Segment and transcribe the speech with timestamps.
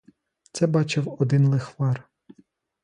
[0.51, 2.09] Це бачив один лихвар.